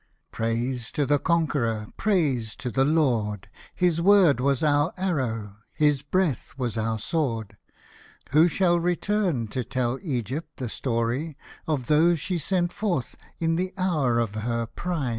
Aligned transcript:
Praise 0.31 0.91
to 0.93 1.05
the 1.05 1.19
Conqueror, 1.19 1.89
praise 1.95 2.55
to 2.55 2.71
the 2.71 2.83
Lord 2.85 3.47
I 3.47 3.49
His 3.75 4.01
word 4.01 4.39
was 4.39 4.63
our 4.63 4.91
arrow, 4.97 5.57
his 5.73 6.01
breath 6.01 6.55
was 6.57 6.75
our 6.75 6.97
sword.— 6.97 7.55
Who 8.31 8.47
shall 8.47 8.79
return 8.79 9.47
to 9.49 9.63
tell 9.63 9.99
Egypt 10.01 10.57
the 10.57 10.69
story 10.69 11.37
Of 11.67 11.85
those 11.85 12.19
she 12.19 12.39
sent 12.39 12.73
forth 12.73 13.15
in 13.37 13.57
the 13.57 13.75
hour 13.77 14.17
of 14.17 14.33
her 14.33 14.65
pride 14.65 15.09